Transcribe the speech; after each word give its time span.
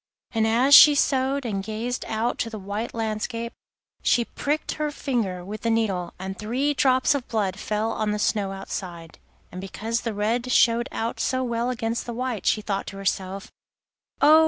And 0.31 0.47
as 0.47 0.73
she 0.73 0.95
sewed 0.95 1.45
and 1.45 1.63
gazed 1.63 2.05
out 2.07 2.39
to 2.39 2.49
the 2.49 2.57
white 2.57 2.95
landscape, 2.95 3.53
she 4.01 4.25
pricked 4.25 4.71
her 4.71 4.89
finger 4.89 5.45
with 5.45 5.61
the 5.61 5.69
needle, 5.69 6.15
and 6.17 6.35
three 6.39 6.73
drops 6.73 7.13
of 7.13 7.27
blood 7.27 7.59
fell 7.59 7.91
on 7.91 8.09
the 8.09 8.17
snow 8.17 8.51
outside, 8.51 9.19
and 9.51 9.61
because 9.61 10.01
the 10.01 10.15
red 10.15 10.51
showed 10.51 10.89
out 10.91 11.19
so 11.19 11.43
well 11.43 11.69
against 11.69 12.07
the 12.07 12.13
white 12.13 12.47
she 12.47 12.61
thought 12.63 12.87
to 12.87 12.97
herself: 12.97 13.51
'Oh! 14.19 14.39